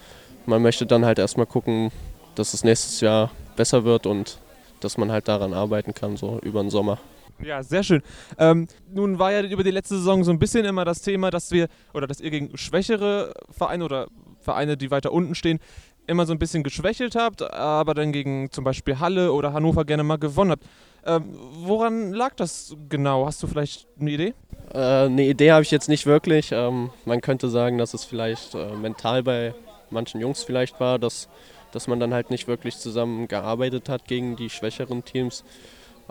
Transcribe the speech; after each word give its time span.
man 0.46 0.62
möchte 0.62 0.86
dann 0.86 1.06
halt 1.06 1.18
erstmal 1.18 1.48
gucken, 1.48 1.92
dass 2.36 2.54
es 2.54 2.64
nächstes 2.64 3.02
Jahr 3.02 3.32
besser 3.56 3.84
wird 3.84 4.06
und 4.06 4.38
dass 4.80 4.98
man 4.98 5.12
halt 5.12 5.28
daran 5.28 5.54
arbeiten 5.54 5.94
kann, 5.94 6.18
so 6.18 6.40
über 6.42 6.62
den 6.62 6.70
Sommer. 6.70 7.00
Ja, 7.42 7.64
sehr 7.64 7.84
schön. 7.84 8.02
Ähm, 8.38 8.68
nun 8.94 9.18
war 9.18 9.32
ja 9.32 9.42
über 9.44 9.64
die 9.64 9.72
letzte 9.72 9.96
Saison 9.96 10.24
so 10.24 10.32
ein 10.32 10.40
bisschen 10.40 10.66
immer 10.66 10.84
das 10.84 11.02
Thema, 11.02 11.32
dass 11.32 11.52
wir 11.52 11.68
oder 11.94 12.06
dass 12.06 12.20
ihr 12.20 12.32
gegen 12.32 12.58
schwächere 12.58 13.34
Vereine 13.50 13.86
oder 13.86 14.08
Vereine, 14.42 14.78
die 14.78 14.92
weiter 14.92 15.14
unten 15.14 15.36
stehen, 15.36 15.60
immer 16.08 16.26
so 16.26 16.34
ein 16.34 16.40
bisschen 16.40 16.64
geschwächelt 16.64 17.16
habt, 17.16 17.42
aber 17.54 17.94
dann 17.94 18.12
gegen 18.12 18.52
zum 18.52 18.64
Beispiel 18.64 19.00
Halle 19.00 19.32
oder 19.32 19.54
Hannover 19.54 19.86
gerne 19.86 20.04
mal 20.04 20.18
gewonnen 20.18 20.52
habt. 20.52 20.66
Ähm, 21.06 21.34
woran 21.64 22.12
lag 22.12 22.36
das 22.36 22.76
genau? 22.90 23.26
Hast 23.26 23.42
du 23.42 23.48
vielleicht 23.48 23.88
eine 24.00 24.12
Idee? 24.12 24.34
Äh, 24.74 25.06
eine 25.06 25.24
Idee 25.24 25.52
habe 25.52 25.62
ich 25.62 25.72
jetzt 25.72 25.88
nicht 25.88 26.06
wirklich. 26.06 26.52
Ähm, 26.52 26.90
man 27.06 27.22
könnte 27.22 27.50
sagen, 27.50 27.78
dass 27.78 27.94
es 27.94 28.04
vielleicht 28.04 28.56
äh, 28.56 28.74
mental 28.76 29.24
bei 29.24 29.54
manchen 29.92 30.20
Jungs 30.20 30.44
vielleicht 30.44 30.80
war, 30.80 31.00
dass 31.00 31.30
dass 31.72 31.88
man 31.88 32.00
dann 32.00 32.14
halt 32.14 32.30
nicht 32.30 32.48
wirklich 32.48 32.78
zusammen 32.78 33.28
gearbeitet 33.28 33.90
hat 33.90 34.06
gegen 34.06 34.36
die 34.36 34.50
schwächeren 34.50 35.06
Teams. 35.06 35.44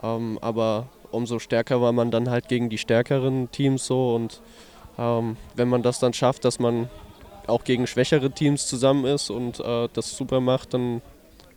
Ähm, 0.01 0.39
aber 0.41 0.87
umso 1.11 1.39
stärker 1.39 1.81
war 1.81 1.91
man 1.91 2.11
dann 2.11 2.29
halt 2.29 2.47
gegen 2.47 2.69
die 2.69 2.77
stärkeren 2.77 3.51
Teams 3.51 3.85
so 3.85 4.15
und 4.15 4.41
ähm, 4.97 5.37
wenn 5.55 5.69
man 5.69 5.81
das 5.81 5.99
dann 5.99 6.13
schafft, 6.13 6.45
dass 6.45 6.59
man 6.59 6.89
auch 7.47 7.63
gegen 7.63 7.87
schwächere 7.87 8.31
Teams 8.31 8.67
zusammen 8.67 9.05
ist 9.05 9.29
und 9.29 9.59
äh, 9.59 9.89
das 9.93 10.15
super 10.15 10.39
macht, 10.39 10.73
dann 10.73 11.01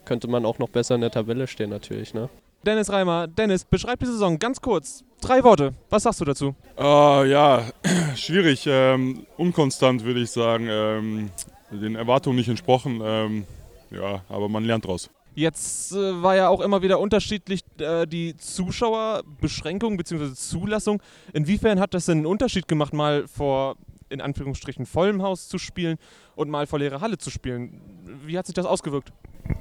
könnte 0.04 0.28
man 0.28 0.44
auch 0.46 0.58
noch 0.58 0.68
besser 0.68 0.94
in 0.94 1.00
der 1.02 1.10
Tabelle 1.10 1.46
stehen 1.46 1.70
natürlich. 1.70 2.14
Ne? 2.14 2.28
Dennis 2.64 2.90
Reimer, 2.90 3.26
Dennis, 3.26 3.64
beschreib 3.64 4.00
die 4.00 4.06
Saison 4.06 4.38
ganz 4.38 4.60
kurz. 4.60 5.04
Drei 5.20 5.42
Worte. 5.44 5.74
Was 5.90 6.04
sagst 6.04 6.20
du 6.20 6.24
dazu? 6.24 6.54
Uh, 6.78 7.24
ja, 7.24 7.64
schwierig. 8.16 8.64
Ähm, 8.66 9.26
unkonstant 9.36 10.04
würde 10.04 10.20
ich 10.20 10.30
sagen. 10.30 10.68
Ähm, 10.68 11.30
den 11.70 11.96
Erwartungen 11.96 12.36
nicht 12.36 12.48
entsprochen. 12.48 13.00
Ähm, 13.02 13.46
ja, 13.92 14.22
aber 14.28 14.48
man 14.48 14.64
lernt 14.64 14.86
draus. 14.86 15.10
Jetzt 15.34 15.92
äh, 15.92 16.22
war 16.22 16.36
ja 16.36 16.48
auch 16.48 16.60
immer 16.60 16.82
wieder 16.82 17.00
unterschiedlich 17.00 17.62
äh, 17.78 18.06
die 18.06 18.36
Zuschauerbeschränkung 18.36 19.96
bzw. 19.96 20.34
Zulassung. 20.34 21.02
Inwiefern 21.32 21.80
hat 21.80 21.94
das 21.94 22.06
denn 22.06 22.18
einen 22.18 22.26
Unterschied 22.26 22.68
gemacht, 22.68 22.92
mal 22.92 23.26
vor 23.26 23.76
in 24.10 24.20
Anführungsstrichen 24.20 24.84
vollem 24.84 25.22
Haus 25.22 25.48
zu 25.48 25.56
spielen 25.58 25.96
und 26.36 26.50
mal 26.50 26.66
vor 26.66 26.78
leerer 26.78 27.00
Halle 27.00 27.16
zu 27.16 27.30
spielen? 27.30 27.80
Wie 28.26 28.36
hat 28.36 28.46
sich 28.46 28.54
das 28.54 28.66
ausgewirkt? 28.66 29.10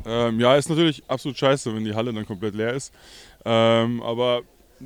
Ähm, 0.06 0.40
ja, 0.40 0.56
ist 0.56 0.70
natürlich 0.70 1.04
absolut 1.08 1.38
scheiße, 1.38 1.74
wenn 1.74 1.86
die 1.86 1.96
Halle 1.96 2.14
dann 2.14 2.26
komplett 2.26 2.54
leer 2.54 2.74
ist. 2.74 2.94
Ähm, 3.46 4.04
aber 4.04 4.42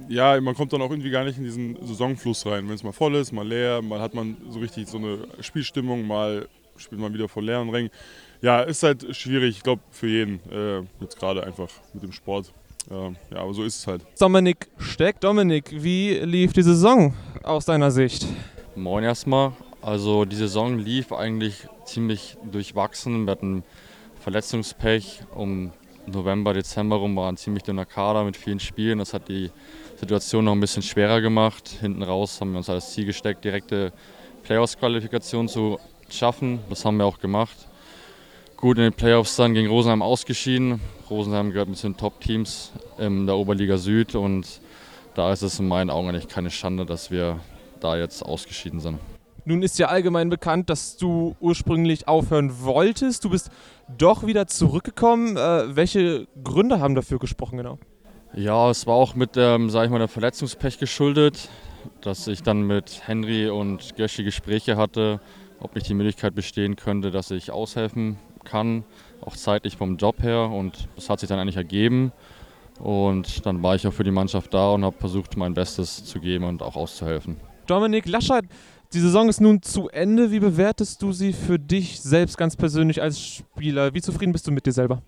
ja, 0.08 0.40
man 0.40 0.56
kommt 0.56 0.72
dann 0.72 0.82
auch 0.82 0.92
irgendwie 0.92 1.10
gar 1.10 1.24
nicht 1.24 1.38
in 1.38 1.44
diesen 1.44 1.78
Saisonfluss 1.86 2.46
rein. 2.46 2.68
Wenn 2.68 2.76
es 2.76 2.84
mal 2.84 2.94
voll 2.94 3.16
ist, 3.16 3.32
mal 3.32 3.48
leer, 3.48 3.82
mal 3.82 4.00
hat 4.00 4.14
man 4.14 4.38
so 4.50 4.60
richtig 4.60 4.88
so 4.88 4.98
eine 4.98 5.28
Spielstimmung, 5.40 6.06
mal 6.06 6.48
spielt 6.78 7.02
man 7.02 7.14
wieder 7.14 7.28
vor 7.28 7.42
leeren 7.42 7.70
Rängen 7.70 7.90
ja, 8.42 8.62
ist 8.62 8.84
halt 8.84 9.16
schwierig, 9.16 9.58
ich 9.58 9.64
glaube, 9.64 9.82
für 9.92 10.08
jeden. 10.08 10.40
Äh, 10.52 10.84
jetzt 11.02 11.20
gerade 11.20 11.44
einfach 11.44 11.70
mit 11.94 12.04
dem 12.04 12.12
Sport. 12.12 12.52
Äh, 12.90 13.12
ja, 13.34 13.42
aber 13.42 13.54
so 13.54 13.64
ist 13.64 13.80
es 13.80 13.88
halt. 13.88 14.02
Dominik 14.20 14.68
Steck. 14.78 15.20
Dominik, 15.20 15.72
wie 15.72 16.20
lief 16.20 16.54
die 16.54 16.64
Saison 16.64 17.14
aus 17.44 17.66
deiner 17.66 17.92
Sicht? 17.92 18.26
Moin 18.76 19.04
erstmal. 19.04 19.54
Also 19.82 20.26
die 20.26 20.36
Saison 20.36 20.78
lief 20.78 21.12
eigentlich 21.12 21.68
ziemlich 21.86 22.38
durchwachsen. 22.52 23.26
Wir 23.26 23.32
hatten 23.32 23.64
Verletzungspech. 24.20 25.22
Um 25.34 25.72
November, 26.08 26.54
Dezember 26.54 26.98
rum 26.98 27.16
war 27.16 27.32
ein 27.32 27.38
ziemlich 27.38 27.64
dünner 27.64 27.86
Kader 27.86 28.24
mit 28.24 28.38
vielen 28.38 28.60
Spielen. 28.60 29.00
Das 29.00 29.14
hat 29.14 29.28
die 29.28 29.50
Situation 29.98 30.46
noch 30.46 30.52
ein 30.52 30.60
bisschen 30.60 30.84
schwerer 30.84 31.22
gemacht. 31.22 31.70
Hinten 31.82 32.04
raus 32.04 32.42
haben 32.42 32.52
wir 32.52 32.58
uns 32.60 32.70
als 32.70 32.94
Ziel 32.94 33.06
gesteckt, 33.06 33.44
direkte 33.44 33.92
Playoffs-Qualifikation 34.44 35.48
zu 35.48 35.80
schaffen. 36.10 36.60
Das 36.70 36.86
haben 36.86 36.98
wir 36.98 37.06
auch 37.06 37.20
gemacht 37.20 37.68
gut 38.58 38.78
in 38.78 38.84
den 38.84 38.94
Playoffs 38.94 39.36
dann 39.36 39.54
gegen 39.54 39.70
Rosenheim 39.70 40.02
ausgeschieden. 40.02 40.80
Rosenheim 41.10 41.52
gehört 41.52 41.70
mit 41.70 41.82
den 41.84 41.98
Top-Teams 41.98 42.72
in 42.98 43.26
der 43.26 43.36
Oberliga 43.36 43.78
Süd 43.78 44.16
und 44.16 44.62
da 45.14 45.32
ist 45.32 45.42
es 45.42 45.60
in 45.60 45.68
meinen 45.68 45.90
Augen 45.90 46.10
eigentlich 46.10 46.28
keine 46.28 46.50
Schande, 46.50 46.86
dass 46.86 47.12
wir 47.12 47.40
da 47.80 47.98
jetzt 47.98 48.24
ausgeschieden 48.24 48.80
sind. 48.80 49.00
Nun 49.48 49.62
ist 49.62 49.78
ja 49.78 49.88
allgemein 49.88 50.30
bekannt, 50.30 50.72
dass 50.72 50.98
du 50.98 51.36
ursprünglich 51.40 52.08
aufhören 52.08 52.64
wolltest. 52.64 53.24
Du 53.24 53.30
bist 53.30 53.52
doch 53.96 54.26
wieder 54.26 54.48
zurückgekommen. 54.48 55.38
Äh, 55.38 55.76
welche 55.76 56.28
Gründe 56.44 56.80
haben 56.80 56.96
dafür 56.96 57.20
gesprochen 57.20 57.58
genau? 57.58 57.78
Ja, 58.34 58.72
es 58.72 58.88
war 58.88 58.96
auch 58.96 59.14
mit 59.14 59.38
ähm, 59.38 59.70
sag 59.70 59.86
ich 59.86 59.92
mal, 59.92 60.00
der 60.00 60.08
Verletzungspech 60.08 60.80
geschuldet, 60.80 61.50
dass 62.02 62.28
ich 62.28 62.42
dann 62.42 62.64
mit 62.64 63.04
Henry 63.06 63.48
und 63.48 63.96
Göschi 63.96 64.24
Gespräche 64.24 64.78
hatte, 64.78 65.22
ob 65.60 65.76
nicht 65.76 65.88
die 65.88 65.94
Möglichkeit 65.94 66.34
bestehen 66.34 66.76
könnte, 66.76 67.12
dass 67.12 67.30
ich 67.30 67.52
aushelfen 67.52 68.18
kann, 68.46 68.86
auch 69.22 69.36
zeitlich 69.36 69.76
vom 69.76 69.98
Job 69.98 70.22
her. 70.22 70.50
Und 70.50 70.88
das 70.96 71.10
hat 71.10 71.20
sich 71.20 71.28
dann 71.28 71.40
eigentlich 71.40 71.58
ergeben. 71.58 72.14
Und 72.80 73.46
dann 73.46 73.62
war 73.64 73.76
ich 73.76 73.88
auch 73.88 73.94
für 73.94 74.04
die 74.04 74.12
Mannschaft 74.12 74.54
da 74.54 74.72
und 74.72 74.84
habe 74.86 74.98
versucht, 74.98 75.38
mein 75.38 75.54
Bestes 75.54 76.06
zu 76.06 76.20
geben 76.20 76.46
und 76.46 76.62
auch 76.62 76.76
auszuhelfen. 76.76 77.38
Dominik 77.68 78.06
Laschet, 78.06 78.46
die 78.94 79.00
Saison 79.00 79.28
ist 79.30 79.42
nun 79.42 79.62
zu 79.62 79.90
Ende. 79.90 80.32
Wie 80.32 80.40
bewertest 80.40 81.02
du 81.02 81.12
sie 81.12 81.34
für 81.34 81.58
dich 81.58 82.02
selbst 82.02 82.38
ganz 82.38 82.56
persönlich 82.56 83.02
als 83.02 83.20
Spieler? 83.20 83.94
Wie 83.94 84.02
zufrieden 84.02 84.32
bist 84.32 84.48
du 84.48 84.52
mit 84.52 84.66
dir 84.66 84.72
selber? 84.72 85.02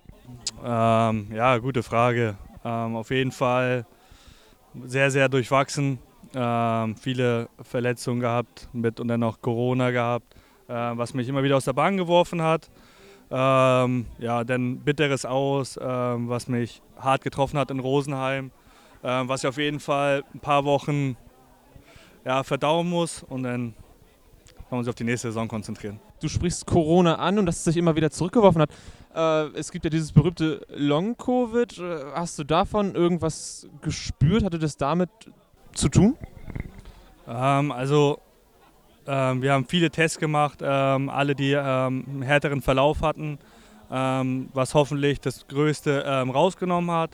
Ähm, 0.63 1.27
ja, 1.33 1.57
gute 1.57 1.83
Frage. 1.83 2.35
Ähm, 2.65 2.95
auf 2.95 3.11
jeden 3.11 3.31
Fall 3.31 3.85
sehr, 4.83 5.11
sehr 5.11 5.29
durchwachsen. 5.29 5.99
Ähm, 6.35 6.95
viele 6.95 7.49
Verletzungen 7.61 8.19
gehabt 8.19 8.67
mit 8.73 8.99
und 8.99 9.07
dann 9.07 9.23
auch 9.23 9.39
Corona 9.41 9.91
gehabt, 9.91 10.33
äh, 10.67 10.73
was 10.73 11.13
mich 11.13 11.29
immer 11.29 11.43
wieder 11.43 11.57
aus 11.57 11.65
der 11.65 11.73
Bahn 11.73 11.97
geworfen 11.97 12.41
hat. 12.41 12.69
Ähm, 13.29 14.05
ja, 14.19 14.43
dann 14.43 14.79
bitteres 14.79 15.25
Aus, 15.25 15.77
ähm, 15.81 16.29
was 16.29 16.47
mich 16.47 16.81
hart 16.97 17.23
getroffen 17.23 17.59
hat 17.59 17.71
in 17.71 17.79
Rosenheim, 17.79 18.51
ähm, 19.03 19.27
was 19.27 19.43
ich 19.43 19.47
auf 19.47 19.57
jeden 19.57 19.79
Fall 19.79 20.23
ein 20.33 20.39
paar 20.39 20.63
Wochen 20.63 21.17
ja, 22.25 22.43
verdauen 22.43 22.89
muss 22.89 23.23
und 23.23 23.43
dann 23.43 23.73
kann 24.69 24.77
man 24.77 24.83
sich 24.83 24.89
auf 24.89 24.95
die 24.95 25.03
nächste 25.03 25.29
Saison 25.29 25.47
konzentrieren. 25.47 25.99
Du 26.21 26.27
sprichst 26.27 26.65
Corona 26.65 27.15
an 27.15 27.37
und 27.37 27.45
dass 27.45 27.57
es 27.57 27.63
sich 27.65 27.77
immer 27.77 27.95
wieder 27.95 28.09
zurückgeworfen 28.11 28.61
hat. 28.61 28.69
Äh, 29.15 29.57
es 29.57 29.71
gibt 29.71 29.85
ja 29.85 29.89
dieses 29.89 30.11
berühmte 30.11 30.65
Long-Covid. 30.69 31.77
Äh, 31.77 32.05
hast 32.13 32.39
du 32.39 32.43
davon 32.43 32.95
irgendwas 32.95 33.67
gespürt? 33.81 34.43
Hatte 34.43 34.59
das 34.59 34.77
damit 34.77 35.09
zu 35.73 35.89
tun? 35.89 36.17
Ähm, 37.27 37.71
also 37.71 38.19
ähm, 39.07 39.41
wir 39.41 39.53
haben 39.53 39.65
viele 39.65 39.89
Tests 39.89 40.19
gemacht, 40.19 40.59
ähm, 40.61 41.09
alle, 41.09 41.33
die 41.33 41.51
ähm, 41.51 42.05
einen 42.07 42.21
härteren 42.21 42.61
Verlauf 42.61 43.01
hatten, 43.01 43.39
ähm, 43.89 44.49
was 44.53 44.73
hoffentlich 44.73 45.21
das 45.21 45.47
Größte 45.47 46.03
ähm, 46.05 46.29
rausgenommen 46.29 46.91
hat. 46.91 47.11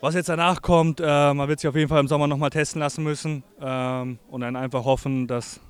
Was 0.00 0.14
jetzt 0.14 0.28
danach 0.28 0.60
kommt, 0.62 1.00
äh, 1.00 1.34
man 1.34 1.48
wird 1.48 1.60
sich 1.60 1.68
auf 1.68 1.76
jeden 1.76 1.88
Fall 1.88 2.00
im 2.00 2.08
Sommer 2.08 2.26
nochmal 2.26 2.50
testen 2.50 2.80
lassen 2.80 3.04
müssen 3.04 3.44
ähm, 3.60 4.18
und 4.28 4.40
dann 4.40 4.56
einfach 4.56 4.84
hoffen, 4.84 5.26
dass 5.26 5.60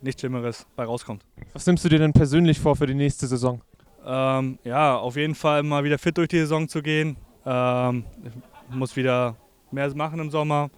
nichts 0.00 0.22
Schlimmeres 0.22 0.66
bei 0.76 0.84
rauskommt. 0.84 1.26
Was 1.52 1.66
nimmst 1.66 1.84
du 1.84 1.90
dir 1.90 1.98
denn 1.98 2.14
persönlich 2.14 2.58
vor 2.58 2.74
für 2.74 2.86
die 2.86 2.94
nächste 2.94 3.26
Saison? 3.26 3.60
ja, 4.02 4.96
auf 4.96 5.16
jeden 5.16 5.34
Fall 5.34 5.62
mal 5.62 5.84
wieder 5.84 5.98
fit 5.98 6.16
durch 6.16 6.28
die 6.28 6.38
Saison 6.38 6.66
zu 6.66 6.80
gehen. 6.80 7.18
ich 7.44 8.74
muss 8.74 8.96
wieder 8.96 9.36
mehr 9.70 9.94
machen 9.94 10.20
im 10.20 10.30
Sommer. 10.30 10.70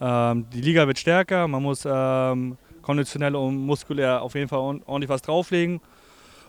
die 0.00 0.60
Liga 0.60 0.88
wird 0.88 0.98
stärker, 0.98 1.46
man 1.46 1.62
muss 1.62 1.86
konditionell 2.88 3.36
und 3.36 3.58
muskulär 3.58 4.22
auf 4.22 4.34
jeden 4.34 4.48
Fall 4.48 4.60
ordentlich 4.60 5.10
was 5.10 5.20
drauflegen. 5.20 5.82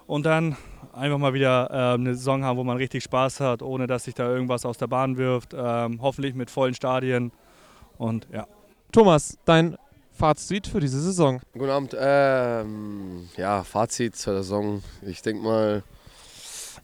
Und 0.08 0.26
dann 0.26 0.56
einfach 0.94 1.18
mal 1.18 1.34
wieder 1.34 1.70
äh, 1.70 1.94
eine 1.96 2.16
Saison 2.16 2.46
haben, 2.46 2.58
wo 2.58 2.64
man 2.64 2.78
richtig 2.78 3.04
Spaß 3.04 3.42
hat, 3.42 3.62
ohne 3.62 3.88
dass 3.88 4.06
sich 4.06 4.14
da 4.14 4.26
irgendwas 4.26 4.66
aus 4.66 4.78
der 4.78 4.88
Bahn 4.88 5.18
wirft. 5.18 5.54
Ähm, 5.54 6.02
hoffentlich 6.02 6.36
mit 6.36 6.50
vollen 6.50 6.74
Stadien. 6.74 7.34
Und 7.98 8.26
ja. 8.32 8.48
Thomas, 8.94 9.38
dein 9.44 9.76
Fazit 10.14 10.66
für 10.66 10.80
diese 10.80 11.02
Saison? 11.02 11.42
Guten 11.52 11.70
Abend. 11.70 11.96
Ähm, 12.00 13.28
ja, 13.36 13.66
Fazit 13.66 14.16
zur 14.16 14.38
Saison. 14.38 14.82
Ich 15.02 15.22
denke 15.22 15.44
mal, 15.44 15.84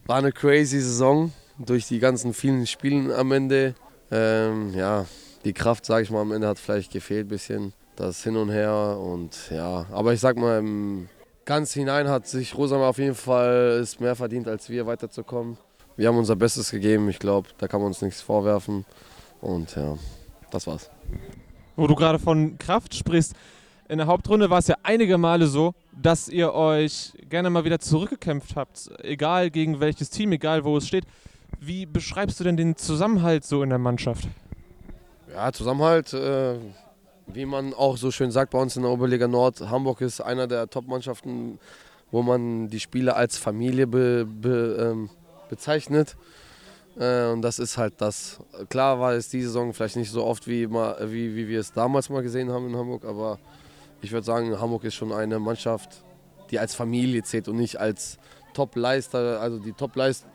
war 0.04 0.18
eine 0.18 0.32
crazy 0.32 0.80
Saison 0.80 1.32
durch 1.56 1.88
die 1.88 1.98
ganzen 1.98 2.34
vielen 2.34 2.66
Spielen 2.66 3.10
am 3.10 3.32
Ende. 3.32 3.74
Ähm, 4.10 4.74
ja, 4.74 5.06
die 5.46 5.54
Kraft, 5.54 5.86
sage 5.86 6.02
ich 6.02 6.10
mal, 6.10 6.20
am 6.20 6.32
Ende 6.32 6.46
hat 6.46 6.58
vielleicht 6.58 6.92
gefehlt 6.92 7.24
ein 7.24 7.30
bisschen 7.30 7.72
das 7.96 8.22
Hin 8.22 8.36
und 8.36 8.50
Her 8.50 8.98
und 9.00 9.50
ja, 9.50 9.86
aber 9.90 10.12
ich 10.12 10.20
sag 10.20 10.36
mal, 10.36 10.58
im 10.58 11.08
ganz 11.44 11.72
hinein 11.72 12.08
hat 12.08 12.26
sich 12.26 12.56
Rosam 12.56 12.82
auf 12.82 12.98
jeden 12.98 13.14
Fall 13.14 13.78
ist 13.80 14.00
mehr 14.00 14.14
verdient 14.14 14.48
als 14.48 14.68
wir 14.68 14.86
weiterzukommen. 14.86 15.56
Wir 15.96 16.08
haben 16.08 16.18
unser 16.18 16.36
Bestes 16.36 16.70
gegeben, 16.70 17.08
ich 17.08 17.18
glaube, 17.18 17.48
da 17.58 17.68
kann 17.68 17.80
man 17.80 17.88
uns 17.88 18.02
nichts 18.02 18.20
vorwerfen 18.20 18.84
und 19.40 19.74
ja, 19.76 19.96
das 20.50 20.66
war's. 20.66 20.90
Wo 21.74 21.86
du 21.86 21.94
gerade 21.94 22.18
von 22.18 22.58
Kraft 22.58 22.94
sprichst, 22.94 23.34
in 23.88 23.98
der 23.98 24.06
Hauptrunde 24.06 24.50
war 24.50 24.58
es 24.58 24.66
ja 24.66 24.76
einige 24.82 25.16
Male 25.16 25.46
so, 25.46 25.72
dass 25.92 26.28
ihr 26.28 26.52
euch 26.52 27.12
gerne 27.30 27.50
mal 27.50 27.64
wieder 27.64 27.78
zurückgekämpft 27.78 28.56
habt, 28.56 28.90
egal 29.02 29.50
gegen 29.50 29.80
welches 29.80 30.10
Team, 30.10 30.32
egal 30.32 30.64
wo 30.64 30.76
es 30.76 30.86
steht. 30.86 31.04
Wie 31.60 31.86
beschreibst 31.86 32.40
du 32.40 32.44
denn 32.44 32.56
den 32.56 32.76
Zusammenhalt 32.76 33.44
so 33.44 33.62
in 33.62 33.70
der 33.70 33.78
Mannschaft? 33.78 34.28
Ja, 35.32 35.52
Zusammenhalt, 35.52 36.12
äh, 36.12 36.58
wie 37.26 37.46
man 37.46 37.74
auch 37.74 37.96
so 37.96 38.10
schön 38.10 38.30
sagt 38.30 38.52
bei 38.52 38.60
uns 38.60 38.76
in 38.76 38.82
der 38.82 38.90
Oberliga 38.90 39.28
Nord, 39.28 39.60
Hamburg 39.60 40.00
ist 40.00 40.20
einer 40.20 40.46
der 40.46 40.68
Top-Mannschaften, 40.68 41.58
wo 42.10 42.22
man 42.22 42.68
die 42.68 42.80
Spieler 42.80 43.16
als 43.16 43.36
Familie 43.36 43.86
be, 43.86 44.24
be, 44.24 44.92
ähm, 44.92 45.10
bezeichnet. 45.48 46.16
Äh, 46.98 47.26
und 47.26 47.42
das 47.42 47.58
ist 47.58 47.76
halt 47.76 47.94
das. 47.98 48.38
Klar 48.68 49.00
war 49.00 49.12
es 49.12 49.28
diese 49.28 49.48
Saison 49.48 49.72
vielleicht 49.72 49.96
nicht 49.96 50.10
so 50.10 50.24
oft, 50.24 50.46
wie, 50.46 50.66
mal, 50.66 50.96
wie, 51.10 51.34
wie 51.34 51.48
wir 51.48 51.60
es 51.60 51.72
damals 51.72 52.08
mal 52.08 52.22
gesehen 52.22 52.50
haben 52.50 52.68
in 52.68 52.76
Hamburg, 52.76 53.04
aber 53.04 53.38
ich 54.02 54.12
würde 54.12 54.24
sagen, 54.24 54.58
Hamburg 54.60 54.84
ist 54.84 54.94
schon 54.94 55.12
eine 55.12 55.38
Mannschaft, 55.38 56.04
die 56.50 56.58
als 56.58 56.74
Familie 56.74 57.22
zählt 57.22 57.48
und 57.48 57.56
nicht 57.56 57.78
als 57.80 58.18
Top-Leister. 58.54 59.40
Also 59.40 59.58
die 59.58 59.72
Top-Leister 59.72 60.26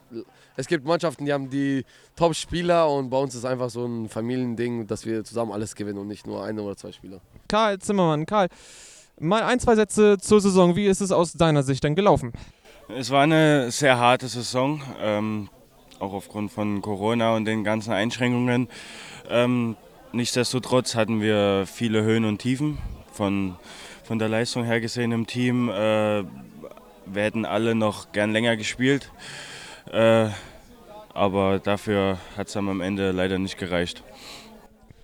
es 0.56 0.68
gibt 0.68 0.86
Mannschaften, 0.86 1.26
die 1.26 1.34
haben 1.34 1.50
die 1.50 1.86
Top-Spieler 2.16 2.90
und 2.90 3.10
bei 3.10 3.18
uns 3.18 3.36
ist 3.36 3.46
einfach 3.46 3.70
so 3.70 3.86
ein 3.86 4.10
Familiending, 4.10 4.88
dass 4.88 5.06
wir 5.06 5.24
zusammen 5.24 5.52
alles 5.52 5.76
gewinnen 5.76 6.00
und 6.00 6.08
nicht 6.08 6.28
nur 6.28 6.44
eine 6.44 6.62
oder 6.62 6.76
zwei 6.76 6.92
Spieler. 6.92 7.22
Karl 7.48 7.80
Zimmermann, 7.80 8.26
Karl, 8.26 8.50
mal 9.20 9.44
ein, 9.44 9.60
zwei 9.60 9.76
Sätze 9.76 10.18
zur 10.18 10.42
Saison. 10.42 10.76
Wie 10.76 10.88
ist 10.88 11.02
es 11.02 11.12
aus 11.12 11.34
deiner 11.34 11.64
Sicht 11.64 11.84
denn 11.84 11.96
gelaufen? 11.96 12.34
Es 12.90 13.10
war 13.10 13.24
eine 13.24 13.72
sehr 13.72 13.98
harte 13.98 14.28
Saison, 14.28 14.82
ähm, 15.02 15.50
auch 16.00 16.14
aufgrund 16.14 16.52
von 16.52 16.82
Corona 16.82 17.36
und 17.36 17.46
den 17.46 17.64
ganzen 17.64 17.94
Einschränkungen. 17.94 18.68
Ähm, 19.30 19.78
nichtsdestotrotz 20.12 20.96
hatten 20.96 21.22
wir 21.22 21.66
viele 21.66 22.04
Höhen 22.04 22.26
und 22.26 22.40
Tiefen 22.40 22.80
von, 23.14 23.56
von 24.04 24.20
der 24.20 24.28
Leistung 24.28 24.66
her 24.66 24.82
gesehen 24.82 25.12
im 25.14 25.28
Team. 25.28 25.70
Äh, 25.70 26.24
wir 27.06 27.24
hätten 27.24 27.46
alle 27.46 27.76
noch 27.76 28.12
gern 28.12 28.32
länger 28.32 28.58
gespielt. 28.58 29.12
Äh, 29.92 30.30
aber 31.14 31.60
dafür 31.60 32.18
hat 32.38 32.48
es 32.48 32.56
am 32.56 32.80
Ende 32.80 33.12
leider 33.12 33.38
nicht 33.38 33.58
gereicht. 33.58 34.04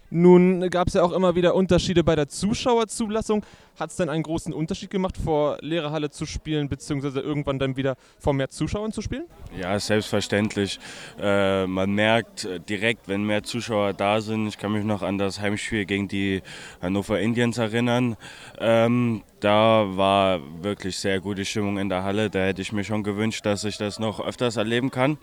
Nun 0.10 0.70
gab 0.70 0.88
es 0.88 0.94
ja 0.94 1.04
auch 1.04 1.12
immer 1.12 1.36
wieder 1.36 1.54
Unterschiede 1.54 2.04
bei 2.04 2.16
der 2.16 2.30
Zuschauerzulassung. 2.30 3.44
Hat 3.78 3.92
es 3.92 3.98
denn 3.98 4.10
einen 4.10 4.24
großen 4.24 4.54
Unterschied 4.54 4.90
gemacht, 4.90 5.18
vor 5.18 5.58
leerer 5.62 5.92
Halle 5.92 6.10
zu 6.10 6.26
spielen, 6.26 6.70
beziehungsweise 6.70 7.20
irgendwann 7.20 7.60
dann 7.60 7.76
wieder 7.76 7.96
vor 8.18 8.34
mehr 8.34 8.50
Zuschauern 8.50 8.92
zu 8.92 9.02
spielen? 9.02 9.26
Ja, 9.56 9.78
selbstverständlich. 9.80 10.80
Äh, 11.22 11.68
man 11.68 11.92
merkt 11.92 12.48
direkt, 12.70 13.08
wenn 13.08 13.24
mehr 13.24 13.44
Zuschauer 13.44 13.94
da 13.94 14.22
sind. 14.22 14.48
Ich 14.48 14.58
kann 14.58 14.72
mich 14.72 14.84
noch 14.84 15.04
an 15.04 15.18
das 15.18 15.42
Heimspiel 15.42 15.86
gegen 15.86 16.08
die 16.08 16.42
Hannover 16.82 17.20
Indians 17.20 17.58
erinnern. 17.58 18.16
Ähm, 18.60 19.24
da 19.42 19.86
war 19.96 20.40
wirklich 20.64 20.98
sehr 20.98 21.20
gute 21.20 21.46
Stimmung 21.46 21.78
in 21.78 21.90
der 21.90 22.04
Halle. 22.04 22.30
Da 22.30 22.40
hätte 22.40 22.62
ich 22.62 22.72
mir 22.72 22.84
schon 22.84 23.04
gewünscht, 23.04 23.46
dass 23.46 23.64
ich 23.64 23.78
das 23.78 24.00
noch 24.00 24.20
öfters 24.20 24.56
erleben 24.56 24.90
kann. 24.90 25.18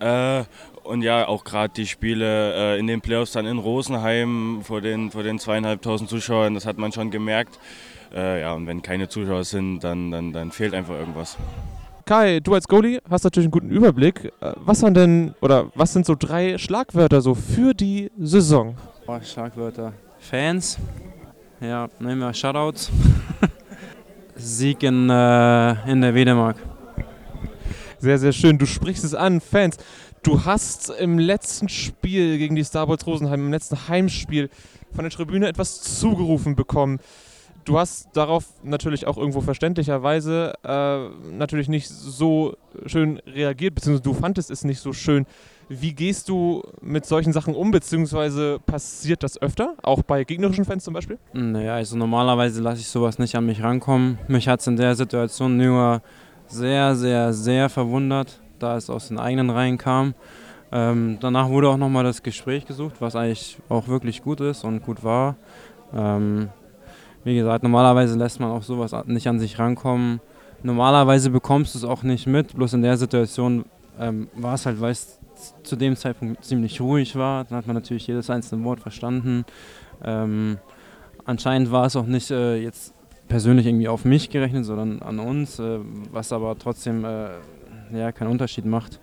Äh, 0.00 0.44
und 0.84 1.02
ja, 1.02 1.28
auch 1.28 1.44
gerade 1.44 1.72
die 1.74 1.86
Spiele 1.86 2.76
äh, 2.76 2.78
in 2.78 2.86
den 2.86 3.00
Playoffs 3.00 3.32
dann 3.32 3.46
in 3.46 3.58
Rosenheim 3.58 4.60
vor 4.62 4.80
den, 4.80 5.10
vor 5.10 5.22
den 5.22 5.38
zweieinhalbtausend 5.38 6.08
Zuschauern, 6.08 6.54
das 6.54 6.64
hat 6.64 6.78
man 6.78 6.92
schon 6.92 7.10
gemerkt. 7.10 7.58
Äh, 8.14 8.40
ja, 8.40 8.54
und 8.54 8.66
wenn 8.66 8.80
keine 8.80 9.08
Zuschauer 9.08 9.44
sind, 9.44 9.80
dann, 9.80 10.10
dann, 10.10 10.32
dann 10.32 10.50
fehlt 10.50 10.74
einfach 10.74 10.94
irgendwas. 10.94 11.36
Kai, 12.06 12.40
du 12.40 12.54
als 12.54 12.66
Goalie 12.66 13.02
hast 13.10 13.24
natürlich 13.24 13.46
einen 13.46 13.50
guten 13.50 13.70
Überblick. 13.70 14.32
Äh, 14.40 14.52
was 14.56 14.82
waren 14.82 14.94
denn 14.94 15.34
oder 15.42 15.70
was 15.74 15.92
sind 15.92 16.06
so 16.06 16.14
drei 16.18 16.56
Schlagwörter 16.56 17.20
so 17.20 17.34
für 17.34 17.74
die 17.74 18.10
Saison? 18.18 18.76
Oh, 19.06 19.18
Schlagwörter. 19.22 19.92
Fans. 20.18 20.78
Ja, 21.60 21.88
nehmen 21.98 22.20
wir 22.20 22.32
Shoutouts. 22.32 22.90
Sieg 24.36 24.82
in, 24.84 25.10
äh, 25.10 25.90
in 25.90 26.00
der 26.00 26.14
Wedemark. 26.14 26.56
Sehr, 28.00 28.18
sehr 28.18 28.32
schön. 28.32 28.58
Du 28.58 28.66
sprichst 28.66 29.04
es 29.04 29.14
an, 29.14 29.40
Fans. 29.40 29.76
Du 30.22 30.44
hast 30.44 30.90
im 30.90 31.18
letzten 31.18 31.68
Spiel 31.68 32.38
gegen 32.38 32.54
die 32.54 32.64
Starboys 32.64 33.06
Rosenheim, 33.06 33.46
im 33.46 33.52
letzten 33.52 33.88
Heimspiel, 33.88 34.50
von 34.92 35.04
der 35.04 35.10
Tribüne 35.10 35.48
etwas 35.48 35.82
zugerufen 35.82 36.54
bekommen. 36.54 37.00
Du 37.64 37.78
hast 37.78 38.08
darauf 38.14 38.46
natürlich 38.62 39.06
auch 39.06 39.18
irgendwo 39.18 39.42
verständlicherweise 39.42 40.54
äh, 40.64 41.08
natürlich 41.30 41.68
nicht 41.68 41.88
so 41.88 42.56
schön 42.86 43.18
reagiert, 43.26 43.74
beziehungsweise 43.74 44.04
du 44.04 44.14
fandest 44.14 44.50
es 44.50 44.64
nicht 44.64 44.80
so 44.80 44.92
schön. 44.92 45.26
Wie 45.68 45.92
gehst 45.92 46.30
du 46.30 46.62
mit 46.80 47.04
solchen 47.04 47.34
Sachen 47.34 47.54
um, 47.54 47.70
beziehungsweise 47.70 48.58
passiert 48.64 49.22
das 49.22 49.42
öfter, 49.42 49.74
auch 49.82 50.02
bei 50.02 50.24
gegnerischen 50.24 50.64
Fans 50.64 50.82
zum 50.82 50.94
Beispiel? 50.94 51.18
Naja, 51.34 51.74
also 51.74 51.94
normalerweise 51.96 52.62
lasse 52.62 52.80
ich 52.80 52.88
sowas 52.88 53.18
nicht 53.18 53.34
an 53.34 53.44
mich 53.44 53.62
rankommen. 53.62 54.18
Mich 54.28 54.48
hat 54.48 54.60
es 54.60 54.66
in 54.66 54.76
der 54.76 54.94
Situation 54.94 55.58
nur 55.58 56.00
sehr, 56.48 56.96
sehr, 56.96 57.32
sehr 57.32 57.68
verwundert, 57.68 58.40
da 58.58 58.76
es 58.76 58.90
aus 58.90 59.08
den 59.08 59.18
eigenen 59.18 59.50
Reihen 59.50 59.78
kam. 59.78 60.14
Ähm, 60.70 61.18
danach 61.20 61.48
wurde 61.48 61.68
auch 61.68 61.76
nochmal 61.76 62.04
das 62.04 62.22
Gespräch 62.22 62.66
gesucht, 62.66 62.96
was 63.00 63.16
eigentlich 63.16 63.58
auch 63.68 63.88
wirklich 63.88 64.22
gut 64.22 64.40
ist 64.40 64.64
und 64.64 64.82
gut 64.82 65.02
war. 65.02 65.36
Ähm, 65.94 66.48
wie 67.24 67.36
gesagt, 67.36 67.62
normalerweise 67.62 68.18
lässt 68.18 68.40
man 68.40 68.50
auch 68.50 68.62
sowas 68.62 68.94
nicht 69.06 69.28
an 69.28 69.38
sich 69.38 69.58
rankommen. 69.58 70.20
Normalerweise 70.62 71.30
bekommst 71.30 71.74
du 71.74 71.78
es 71.78 71.84
auch 71.84 72.02
nicht 72.02 72.26
mit, 72.26 72.54
bloß 72.54 72.74
in 72.74 72.82
der 72.82 72.96
Situation 72.96 73.64
ähm, 73.98 74.28
war 74.34 74.54
es 74.54 74.66
halt, 74.66 74.80
weil 74.80 74.92
es 74.92 75.18
zu 75.62 75.76
dem 75.76 75.96
Zeitpunkt 75.96 76.44
ziemlich 76.44 76.80
ruhig 76.80 77.16
war. 77.16 77.44
Dann 77.44 77.58
hat 77.58 77.66
man 77.66 77.74
natürlich 77.74 78.06
jedes 78.06 78.28
einzelne 78.30 78.64
Wort 78.64 78.80
verstanden. 78.80 79.44
Ähm, 80.04 80.58
anscheinend 81.24 81.70
war 81.70 81.86
es 81.86 81.96
auch 81.96 82.06
nicht 82.06 82.30
äh, 82.30 82.56
jetzt 82.56 82.94
persönlich 83.28 83.66
irgendwie 83.66 83.88
auf 83.88 84.04
mich 84.04 84.30
gerechnet, 84.30 84.64
sondern 84.64 85.02
an 85.02 85.18
uns, 85.18 85.58
äh, 85.58 85.78
was 86.12 86.32
aber 86.32 86.58
trotzdem 86.58 87.04
äh, 87.04 87.28
ja, 87.92 88.12
keinen 88.12 88.30
Unterschied 88.30 88.64
macht. 88.64 88.98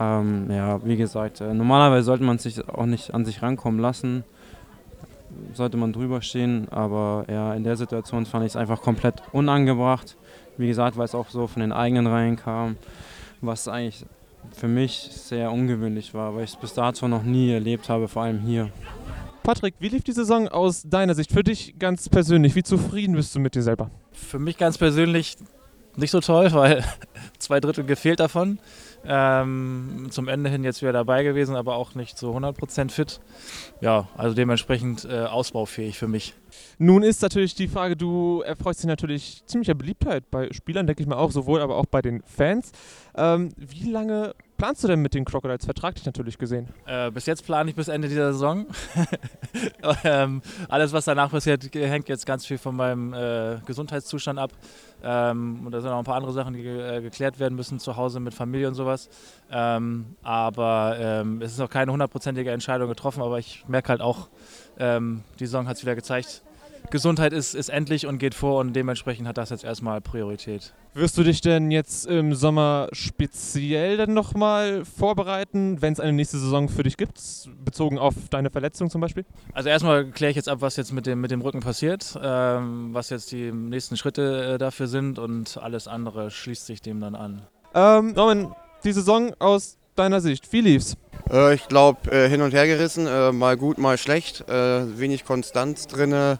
Ähm, 0.00 0.50
ja, 0.50 0.84
wie 0.84 0.96
gesagt, 0.96 1.40
äh, 1.40 1.54
normalerweise 1.54 2.04
sollte 2.04 2.24
man 2.24 2.38
sich 2.38 2.66
auch 2.68 2.86
nicht 2.86 3.14
an 3.14 3.24
sich 3.24 3.42
rankommen 3.42 3.80
lassen, 3.80 4.24
sollte 5.52 5.76
man 5.76 5.92
drüber 5.92 6.20
stehen, 6.22 6.68
aber 6.70 7.24
ja, 7.28 7.54
in 7.54 7.64
der 7.64 7.76
Situation 7.76 8.26
fand 8.26 8.44
ich 8.44 8.52
es 8.52 8.56
einfach 8.56 8.80
komplett 8.80 9.22
unangebracht. 9.32 10.16
Wie 10.56 10.66
gesagt, 10.66 10.96
weil 10.96 11.04
es 11.04 11.14
auch 11.14 11.28
so 11.30 11.46
von 11.46 11.60
den 11.60 11.72
eigenen 11.72 12.06
Reihen 12.06 12.36
kam, 12.36 12.76
was 13.40 13.66
eigentlich 13.68 14.06
für 14.52 14.68
mich 14.68 14.94
sehr 14.94 15.50
ungewöhnlich 15.50 16.14
war, 16.14 16.34
weil 16.34 16.44
ich 16.44 16.50
es 16.50 16.56
bis 16.56 16.74
dato 16.74 17.08
noch 17.08 17.22
nie 17.22 17.52
erlebt 17.52 17.88
habe, 17.88 18.08
vor 18.08 18.22
allem 18.22 18.40
hier. 18.40 18.70
Patrick, 19.44 19.74
wie 19.78 19.88
lief 19.88 20.02
die 20.02 20.12
Saison 20.12 20.48
aus 20.48 20.84
deiner 20.84 21.14
Sicht? 21.14 21.30
Für 21.30 21.44
dich 21.44 21.78
ganz 21.78 22.08
persönlich, 22.08 22.54
wie 22.54 22.62
zufrieden 22.62 23.14
bist 23.14 23.34
du 23.34 23.40
mit 23.40 23.54
dir 23.54 23.62
selber? 23.62 23.90
Für 24.10 24.38
mich 24.38 24.56
ganz 24.56 24.78
persönlich 24.78 25.36
nicht 25.96 26.12
so 26.12 26.20
toll, 26.20 26.50
weil 26.54 26.82
zwei 27.38 27.60
Drittel 27.60 27.84
gefehlt 27.84 28.20
davon. 28.20 28.58
Ähm, 29.04 30.06
zum 30.08 30.28
Ende 30.28 30.48
hin 30.48 30.64
jetzt 30.64 30.80
wieder 30.80 30.94
dabei 30.94 31.24
gewesen, 31.24 31.56
aber 31.56 31.76
auch 31.76 31.94
nicht 31.94 32.16
zu 32.16 32.34
100% 32.34 32.90
fit. 32.90 33.20
Ja, 33.82 34.08
also 34.16 34.34
dementsprechend 34.34 35.04
äh, 35.04 35.24
ausbaufähig 35.24 35.98
für 35.98 36.08
mich. 36.08 36.32
Nun 36.78 37.02
ist 37.02 37.20
natürlich 37.20 37.54
die 37.54 37.68
Frage, 37.68 37.96
du 37.96 38.40
erfreust 38.40 38.80
dich 38.80 38.86
natürlich 38.86 39.42
ziemlicher 39.44 39.74
Beliebtheit 39.74 40.30
bei 40.30 40.50
Spielern, 40.52 40.86
denke 40.86 41.02
ich 41.02 41.06
mal 41.06 41.16
auch, 41.16 41.32
sowohl 41.32 41.60
aber 41.60 41.76
auch 41.76 41.84
bei 41.84 42.00
den 42.00 42.22
Fans. 42.22 42.72
Ähm, 43.14 43.50
wie 43.58 43.90
lange 43.90 44.34
planst 44.56 44.84
du 44.84 44.88
denn 44.88 45.00
mit 45.00 45.14
den 45.14 45.24
Crocodiles 45.24 45.64
vertraglich 45.64 46.04
natürlich 46.06 46.38
gesehen? 46.38 46.68
Äh, 46.86 47.10
bis 47.10 47.26
jetzt 47.26 47.44
plane 47.44 47.70
ich 47.70 47.76
bis 47.76 47.88
Ende 47.88 48.08
dieser 48.08 48.32
Saison. 48.32 48.66
ähm, 50.04 50.42
alles, 50.68 50.92
was 50.92 51.04
danach 51.04 51.30
passiert, 51.30 51.74
hängt 51.74 52.08
jetzt 52.08 52.26
ganz 52.26 52.46
viel 52.46 52.58
von 52.58 52.76
meinem 52.76 53.12
äh, 53.12 53.58
Gesundheitszustand 53.66 54.38
ab. 54.38 54.52
Ähm, 55.02 55.66
und 55.66 55.72
da 55.72 55.80
sind 55.80 55.90
auch 55.90 55.98
ein 55.98 56.04
paar 56.04 56.16
andere 56.16 56.32
Sachen, 56.32 56.54
die 56.54 56.62
ge 56.62 56.98
äh, 56.98 57.02
geklärt 57.02 57.38
werden 57.38 57.54
müssen 57.54 57.78
zu 57.78 57.96
Hause 57.96 58.20
mit 58.20 58.34
Familie 58.34 58.68
und 58.68 58.74
sowas. 58.74 59.08
Ähm, 59.50 60.16
aber 60.22 60.96
ähm, 60.98 61.42
es 61.42 61.52
ist 61.52 61.58
noch 61.58 61.70
keine 61.70 61.92
hundertprozentige 61.92 62.50
Entscheidung 62.50 62.88
getroffen, 62.88 63.22
aber 63.22 63.38
ich 63.38 63.64
merke 63.68 63.90
halt 63.90 64.00
auch, 64.00 64.28
ähm, 64.78 65.22
die 65.38 65.46
Saison 65.46 65.68
hat 65.68 65.76
es 65.76 65.82
wieder 65.82 65.94
gezeigt. 65.94 66.42
Gesundheit 66.90 67.32
ist, 67.32 67.54
ist 67.54 67.68
endlich 67.68 68.06
und 68.06 68.18
geht 68.18 68.34
vor 68.34 68.60
und 68.60 68.74
dementsprechend 68.74 69.26
hat 69.26 69.38
das 69.38 69.50
jetzt 69.50 69.64
erstmal 69.64 70.00
Priorität. 70.00 70.74
Wirst 70.94 71.18
du 71.18 71.24
dich 71.24 71.40
denn 71.40 71.70
jetzt 71.70 72.06
im 72.06 72.34
Sommer 72.34 72.88
speziell 72.92 73.96
dann 73.96 74.14
nochmal 74.14 74.84
vorbereiten, 74.84 75.82
wenn 75.82 75.92
es 75.92 76.00
eine 76.00 76.12
nächste 76.12 76.38
Saison 76.38 76.68
für 76.68 76.84
dich 76.84 76.96
gibt, 76.96 77.20
bezogen 77.64 77.98
auf 77.98 78.14
deine 78.30 78.50
Verletzung 78.50 78.90
zum 78.90 79.00
Beispiel? 79.00 79.24
Also 79.52 79.68
erstmal 79.68 80.06
kläre 80.10 80.30
ich 80.30 80.36
jetzt 80.36 80.48
ab, 80.48 80.60
was 80.60 80.76
jetzt 80.76 80.92
mit 80.92 81.06
dem, 81.06 81.20
mit 81.20 81.30
dem 81.30 81.40
Rücken 81.40 81.60
passiert, 81.60 82.18
ähm, 82.22 82.90
was 82.92 83.10
jetzt 83.10 83.32
die 83.32 83.50
nächsten 83.50 83.96
Schritte 83.96 84.54
äh, 84.54 84.58
dafür 84.58 84.86
sind 84.86 85.18
und 85.18 85.58
alles 85.58 85.88
andere 85.88 86.30
schließt 86.30 86.66
sich 86.66 86.80
dem 86.80 87.00
dann 87.00 87.14
an. 87.14 87.42
Ähm, 87.74 88.12
Norman, 88.12 88.54
die 88.84 88.92
Saison 88.92 89.32
aus 89.40 89.78
deiner 89.94 90.20
Sicht, 90.20 90.52
wie 90.52 90.60
lief's? 90.60 90.96
Äh, 91.30 91.54
ich 91.54 91.68
glaube, 91.68 92.10
äh, 92.10 92.28
hin 92.28 92.42
und 92.42 92.52
her 92.52 92.66
gerissen, 92.66 93.06
äh, 93.06 93.32
mal 93.32 93.56
gut, 93.56 93.78
mal 93.78 93.98
schlecht, 93.98 94.48
äh, 94.48 94.98
wenig 94.98 95.24
Konstanz 95.24 95.86
drin. 95.86 96.38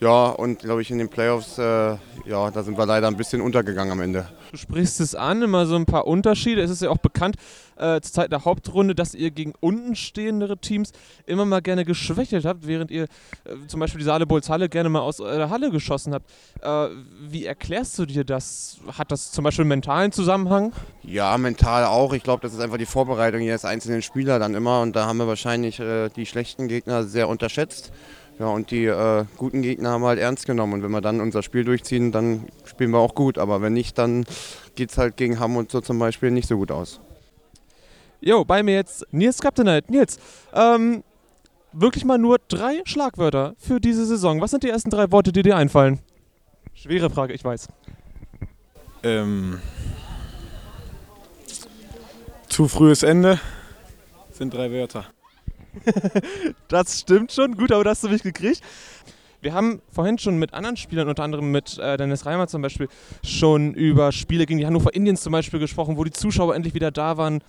Ja, 0.00 0.30
und 0.30 0.60
glaube 0.60 0.80
ich 0.80 0.90
in 0.90 0.96
den 0.96 1.10
Playoffs, 1.10 1.58
äh, 1.58 1.62
ja, 1.62 2.50
da 2.50 2.62
sind 2.62 2.78
wir 2.78 2.86
leider 2.86 3.06
ein 3.06 3.18
bisschen 3.18 3.42
untergegangen 3.42 3.92
am 3.92 4.00
Ende. 4.00 4.26
Du 4.50 4.56
sprichst 4.56 4.98
es 5.00 5.14
an, 5.14 5.42
immer 5.42 5.66
so 5.66 5.76
ein 5.76 5.84
paar 5.84 6.06
Unterschiede. 6.06 6.62
Es 6.62 6.70
ist 6.70 6.80
ja 6.80 6.88
auch 6.88 6.98
bekannt 6.98 7.36
äh, 7.76 8.00
zur 8.00 8.12
Zeit 8.12 8.32
der 8.32 8.46
Hauptrunde, 8.46 8.94
dass 8.94 9.14
ihr 9.14 9.30
gegen 9.30 9.52
untenstehendere 9.60 10.56
Teams 10.56 10.92
immer 11.26 11.44
mal 11.44 11.60
gerne 11.60 11.84
geschwächelt 11.84 12.46
habt, 12.46 12.66
während 12.66 12.90
ihr 12.90 13.04
äh, 13.04 13.66
zum 13.66 13.78
Beispiel 13.78 13.98
die 13.98 14.04
Saale 14.04 14.26
Halle 14.48 14.68
gerne 14.70 14.88
mal 14.88 15.00
aus 15.00 15.18
der 15.18 15.50
Halle 15.50 15.70
geschossen 15.70 16.14
habt. 16.14 16.30
Äh, 16.62 16.94
wie 17.28 17.44
erklärst 17.44 17.98
du 17.98 18.06
dir 18.06 18.24
das? 18.24 18.78
Hat 18.96 19.12
das 19.12 19.32
zum 19.32 19.44
Beispiel 19.44 19.64
einen 19.64 19.68
mentalen 19.68 20.12
Zusammenhang? 20.12 20.72
Ja, 21.02 21.36
mental 21.36 21.84
auch. 21.84 22.14
Ich 22.14 22.22
glaube, 22.22 22.40
das 22.42 22.54
ist 22.54 22.60
einfach 22.60 22.78
die 22.78 22.86
Vorbereitung 22.86 23.42
jedes 23.42 23.66
einzelnen 23.66 24.00
Spieler 24.00 24.38
dann 24.38 24.54
immer. 24.54 24.80
Und 24.80 24.96
da 24.96 25.06
haben 25.06 25.18
wir 25.18 25.26
wahrscheinlich 25.26 25.78
äh, 25.78 26.08
die 26.08 26.24
schlechten 26.24 26.68
Gegner 26.68 27.04
sehr 27.04 27.28
unterschätzt. 27.28 27.92
Ja, 28.40 28.46
und 28.46 28.70
die 28.70 28.86
äh, 28.86 29.26
guten 29.36 29.60
Gegner 29.60 29.90
haben 29.90 30.00
wir 30.00 30.08
halt 30.08 30.18
ernst 30.18 30.46
genommen. 30.46 30.72
Und 30.72 30.82
wenn 30.82 30.90
wir 30.90 31.02
dann 31.02 31.20
unser 31.20 31.42
Spiel 31.42 31.62
durchziehen, 31.62 32.10
dann 32.10 32.48
spielen 32.64 32.90
wir 32.90 32.98
auch 32.98 33.14
gut. 33.14 33.36
Aber 33.36 33.60
wenn 33.60 33.74
nicht, 33.74 33.98
dann 33.98 34.24
geht 34.76 34.90
es 34.90 34.96
halt 34.96 35.18
gegen 35.18 35.38
Hamm 35.38 35.56
und 35.56 35.70
so 35.70 35.82
zum 35.82 35.98
Beispiel 35.98 36.30
nicht 36.30 36.48
so 36.48 36.56
gut 36.56 36.72
aus. 36.72 37.00
Jo, 38.22 38.46
bei 38.46 38.62
mir 38.62 38.76
jetzt 38.76 39.06
Nils 39.10 39.42
Kaptenheit. 39.42 39.90
Nils, 39.90 40.18
ähm, 40.54 41.04
wirklich 41.72 42.06
mal 42.06 42.16
nur 42.16 42.38
drei 42.48 42.80
Schlagwörter 42.86 43.56
für 43.58 43.78
diese 43.78 44.06
Saison. 44.06 44.40
Was 44.40 44.52
sind 44.52 44.62
die 44.62 44.70
ersten 44.70 44.88
drei 44.88 45.12
Worte, 45.12 45.32
die 45.32 45.42
dir 45.42 45.56
einfallen? 45.58 45.98
Schwere 46.72 47.10
Frage, 47.10 47.34
ich 47.34 47.44
weiß. 47.44 47.68
Ähm, 49.02 49.60
zu 52.48 52.68
frühes 52.68 53.02
Ende 53.02 53.38
sind 54.32 54.54
drei 54.54 54.72
Wörter. 54.72 55.04
das 56.68 57.00
stimmt 57.00 57.32
schon. 57.32 57.56
Gut, 57.56 57.72
aber 57.72 57.84
das 57.84 57.98
hast 57.98 58.04
du 58.04 58.08
mich 58.08 58.22
gekriegt. 58.22 58.62
Wir 59.42 59.54
haben 59.54 59.80
vorhin 59.90 60.18
schon 60.18 60.38
mit 60.38 60.52
anderen 60.52 60.76
Spielern, 60.76 61.08
unter 61.08 61.22
anderem 61.22 61.50
mit 61.50 61.78
äh, 61.78 61.96
Dennis 61.96 62.26
Reimer 62.26 62.46
zum 62.46 62.60
Beispiel, 62.60 62.88
schon 63.24 63.72
über 63.72 64.12
Spiele 64.12 64.44
gegen 64.44 64.58
die 64.58 64.66
Hannover 64.66 64.94
Indians 64.94 65.22
zum 65.22 65.32
Beispiel 65.32 65.58
gesprochen, 65.58 65.96
wo 65.96 66.04
die 66.04 66.10
Zuschauer 66.10 66.54
endlich 66.54 66.74
wieder 66.74 66.90
da 66.90 67.16
waren, 67.16 67.42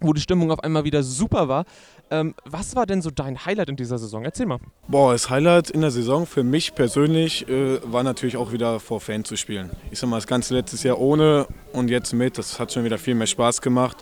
wo 0.00 0.12
die 0.12 0.20
Stimmung 0.20 0.52
auf 0.52 0.60
einmal 0.60 0.84
wieder 0.84 1.02
super 1.02 1.48
war. 1.48 1.64
Ähm, 2.10 2.34
was 2.44 2.76
war 2.76 2.86
denn 2.86 3.02
so 3.02 3.10
dein 3.10 3.44
Highlight 3.44 3.70
in 3.70 3.76
dieser 3.76 3.98
Saison? 3.98 4.24
Erzähl 4.24 4.46
mal. 4.46 4.58
Boah, 4.86 5.12
das 5.12 5.30
Highlight 5.30 5.70
in 5.70 5.80
der 5.80 5.90
Saison 5.90 6.26
für 6.26 6.44
mich 6.44 6.74
persönlich 6.74 7.48
äh, 7.48 7.80
war 7.90 8.02
natürlich 8.02 8.36
auch 8.36 8.52
wieder 8.52 8.78
vor 8.80 9.00
Fans 9.00 9.28
zu 9.28 9.36
spielen. 9.36 9.70
Ich 9.90 9.98
sag 9.98 10.10
mal, 10.10 10.18
das 10.18 10.26
ganze 10.26 10.54
letztes 10.54 10.82
Jahr 10.82 11.00
ohne 11.00 11.46
und 11.72 11.88
jetzt 11.88 12.12
mit, 12.12 12.38
das 12.38 12.60
hat 12.60 12.72
schon 12.72 12.84
wieder 12.84 12.98
viel 12.98 13.14
mehr 13.14 13.26
Spaß 13.26 13.62
gemacht. 13.62 13.96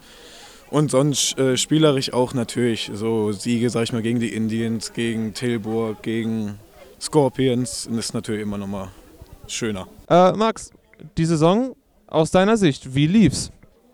Und 0.71 0.93
sonst 0.93 1.37
äh, 1.37 1.57
spielerisch 1.57 2.13
auch 2.13 2.33
natürlich 2.33 2.91
so 2.95 3.33
Siege, 3.33 3.71
sag 3.71 3.83
ich 3.83 3.93
mal, 3.93 4.03
gegen 4.03 4.21
die 4.21 4.33
Indians, 4.33 4.93
gegen 4.93 5.35
Tilburg, 5.35 6.03
gegen 6.03 6.61
Scorpions. 7.01 7.89
Das 7.91 8.07
ist 8.07 8.15
natürlich 8.15 8.43
immer 8.43 8.57
noch 8.57 8.69
mal 8.69 8.89
schöner. 9.49 9.89
Äh, 10.09 10.33
Max, 10.33 10.71
die 11.19 11.25
Saison 11.25 11.75
aus 12.07 12.31
deiner 12.31 12.57
Sicht, 12.57 12.95
wie 12.95 13.09
lief's? 13.09 13.51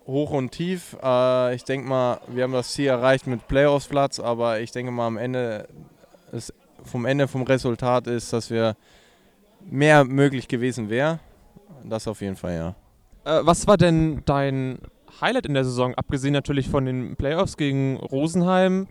Hoch 0.06 0.30
und 0.33 0.50
tief. 0.50 0.97
Äh, 1.02 1.54
ich 1.54 1.64
denke 1.64 1.88
mal, 1.88 2.21
wir 2.28 2.45
haben 2.45 2.52
das 2.52 2.73
Ziel 2.73 2.88
erreicht 2.88 3.26
mit 3.26 3.49
Playoffs-Platz, 3.49 4.21
aber 4.21 4.61
ich 4.61 4.71
denke 4.71 4.92
mal, 4.92 5.06
am 5.06 5.16
Ende 5.16 5.66
ist, 6.33 6.52
vom 6.85 7.06
Ende 7.06 7.26
vom 7.26 7.42
Resultat 7.42 8.06
ist, 8.06 8.35
dass 8.35 8.50
wir 8.50 8.76
mehr 9.64 10.04
möglich 10.04 10.47
gewesen 10.47 10.90
wäre. 10.90 11.21
Das 11.85 12.06
auf 12.06 12.21
jeden 12.21 12.37
Fall, 12.37 12.54
ja. 12.54 12.75
Äh, 13.25 13.47
was 13.47 13.66
war 13.66 13.78
denn 13.78 14.23
dein 14.26 14.78
Highlight 15.21 15.47
in 15.47 15.55
der 15.55 15.65
Saison, 15.65 15.95
abgesehen 15.95 16.33
natürlich 16.33 16.69
von 16.69 16.85
den 16.85 17.17
Playoffs 17.17 17.57
gegen 17.57 17.97
Rosenheim? 17.97 18.87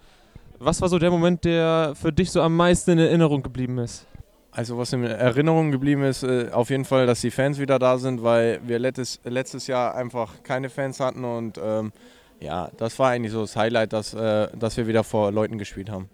Was 0.60 0.82
war 0.82 0.90
so 0.90 1.00
der 1.00 1.12
Moment, 1.12 1.44
der 1.44 1.94
für 1.96 2.12
dich 2.12 2.32
so 2.32 2.42
am 2.42 2.56
meisten 2.56 2.92
in 2.92 3.00
Erinnerung 3.00 3.44
geblieben 3.44 3.78
ist? 3.78 4.06
Also 4.52 4.78
was 4.78 4.94
in 4.94 5.04
Erinnerung 5.04 5.72
geblieben 5.72 6.04
ist, 6.04 6.24
äh, 6.24 6.50
auf 6.52 6.70
jeden 6.70 6.86
Fall, 6.86 7.06
dass 7.06 7.20
die 7.20 7.32
Fans 7.32 7.60
wieder 7.60 7.78
da 7.78 7.98
sind, 7.98 8.24
weil 8.24 8.62
wir 8.66 8.80
letztes, 8.80 9.20
letztes 9.26 9.68
Jahr 9.68 9.96
einfach 9.96 10.44
keine 10.44 10.70
Fans 10.70 11.02
hatten 11.02 11.26
und 11.26 11.60
ähm, 11.62 11.92
ja, 12.40 12.70
das 12.78 12.98
war 12.98 13.10
eigentlich 13.10 13.34
so 13.34 13.42
das 13.42 13.56
Highlight, 13.58 13.92
dass, 13.92 14.14
äh, 14.14 14.48
dass 14.58 14.78
wir 14.78 14.88
wieder 14.88 15.04
vor 15.04 15.32
Leuten 15.32 15.58
gespielt 15.58 15.90
haben. 15.90 16.10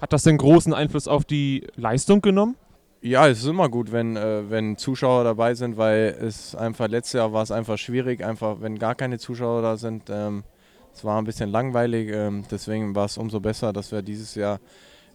Hat 0.00 0.12
das 0.12 0.22
denn 0.22 0.38
großen 0.38 0.72
Einfluss 0.74 1.08
auf 1.08 1.24
die 1.24 1.66
Leistung 1.74 2.20
genommen? 2.20 2.56
Ja, 3.04 3.26
es 3.26 3.40
ist 3.40 3.46
immer 3.46 3.68
gut, 3.68 3.90
wenn, 3.90 4.16
äh, 4.16 4.48
wenn 4.48 4.76
Zuschauer 4.76 5.24
dabei 5.24 5.54
sind, 5.54 5.76
weil 5.76 6.16
es 6.20 6.54
einfach 6.54 6.86
letztes 6.86 7.14
Jahr 7.14 7.32
war 7.32 7.42
es 7.42 7.50
einfach 7.50 7.76
schwierig, 7.76 8.24
einfach 8.24 8.60
wenn 8.60 8.78
gar 8.78 8.94
keine 8.94 9.18
Zuschauer 9.18 9.60
da 9.60 9.76
sind. 9.76 10.04
Ähm, 10.08 10.44
es 10.94 11.04
war 11.04 11.20
ein 11.20 11.24
bisschen 11.24 11.50
langweilig, 11.50 12.12
ähm, 12.12 12.44
deswegen 12.48 12.94
war 12.94 13.06
es 13.06 13.18
umso 13.18 13.40
besser, 13.40 13.72
dass 13.72 13.90
wir 13.90 14.02
dieses 14.02 14.36
Jahr 14.36 14.60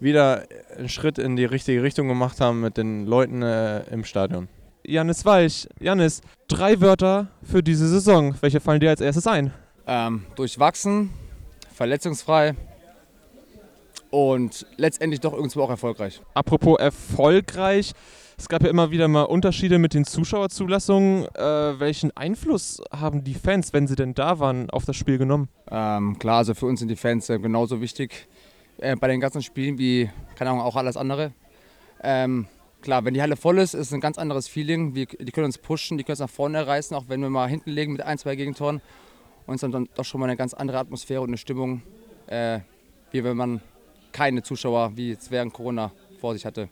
wieder 0.02 0.44
einen 0.78 0.90
Schritt 0.90 1.18
in 1.18 1.38
die 1.38 1.46
richtige 1.46 1.82
Richtung 1.82 2.10
gemacht 2.10 2.42
haben 2.42 2.60
mit 2.60 2.76
den 2.76 3.06
Leuten 3.06 3.42
äh, 3.42 3.80
im 3.90 4.04
Stadion. 4.04 4.50
Janis 4.86 5.26
Weich, 5.26 5.70
Janis, 5.80 6.22
drei 6.50 6.82
Wörter 6.82 7.28
für 7.42 7.64
diese 7.64 7.88
Saison. 7.88 8.36
Welche 8.42 8.60
fallen 8.60 8.82
dir 8.82 8.90
als 8.90 9.00
erstes 9.00 9.28
ein? 9.28 9.54
Ähm, 9.86 10.26
durchwachsen, 10.36 11.12
verletzungsfrei 11.74 12.54
und 14.18 14.66
letztendlich 14.78 15.20
doch 15.20 15.34
irgendwo 15.34 15.62
auch 15.62 15.70
erfolgreich. 15.70 16.24
Apropos 16.34 16.80
erfolgreich, 16.80 17.92
es 18.36 18.50
gab 18.50 18.64
ja 18.64 18.70
immer 18.70 18.90
wieder 18.90 19.08
mal 19.08 19.24
Unterschiede 19.24 19.78
mit 19.78 19.94
den 19.94 20.06
Zuschauerzulassungen. 20.06 21.26
Äh, 21.36 21.80
welchen 21.80 22.18
Einfluss 22.18 22.82
haben 22.92 23.24
die 23.24 23.36
Fans, 23.36 23.74
wenn 23.74 23.86
sie 23.86 23.96
denn 23.96 24.16
da 24.16 24.40
waren, 24.40 24.72
auf 24.72 24.86
das 24.86 24.96
Spiel 24.96 25.20
genommen? 25.20 25.50
Ähm, 25.70 26.18
klar, 26.18 26.38
also 26.38 26.56
für 26.56 26.66
uns 26.66 26.80
sind 26.80 26.90
die 26.90 26.96
Fans 26.96 27.30
äh, 27.30 27.38
genauso 27.38 27.80
wichtig 27.80 28.28
äh, 28.80 28.96
bei 28.96 29.08
den 29.08 29.20
ganzen 29.20 29.44
Spielen 29.44 29.78
wie, 29.78 30.10
keine 30.36 30.50
Ahnung, 30.50 30.64
auch 30.64 30.78
alles 30.78 30.98
andere. 30.98 31.32
Ähm, 32.02 32.48
klar, 32.82 33.06
wenn 33.06 33.14
die 33.14 33.22
Halle 33.22 33.36
voll 33.36 33.60
ist, 33.60 33.76
ist 33.76 33.88
es 33.88 33.94
ein 33.94 34.02
ganz 34.02 34.18
anderes 34.18 34.48
Feeling. 34.48 34.96
Wir, 34.96 35.06
die 35.06 35.32
können 35.32 35.46
uns 35.46 35.60
pushen, 35.60 36.00
die 36.00 36.04
können 36.04 36.14
uns 36.14 36.22
nach 36.22 36.30
vorne 36.30 36.66
reißen, 36.66 36.98
auch 36.98 37.06
wenn 37.08 37.22
wir 37.22 37.30
mal 37.30 37.48
hinten 37.48 37.70
legen 37.70 37.92
mit 37.92 38.02
ein, 38.02 38.18
zwei 38.18 38.36
Gegentoren. 38.36 38.82
Und 39.46 39.56
es 39.56 39.62
ist 39.62 39.72
dann 39.72 39.88
doch 39.94 40.06
schon 40.06 40.20
mal 40.20 40.26
eine 40.26 40.38
ganz 40.38 40.56
andere 40.56 40.80
Atmosphäre 40.80 41.22
und 41.22 41.30
eine 41.30 41.38
Stimmung, 41.38 41.84
äh, 42.26 42.62
wie 43.12 43.24
wenn 43.24 43.38
man 43.38 43.62
keine 44.12 44.44
Zuschauer 44.44 44.92
wie 44.96 45.12
es 45.12 45.30
während 45.30 45.54
Corona 45.54 45.92
vor 46.20 46.34
sich 46.34 46.46
hatte. 46.46 46.70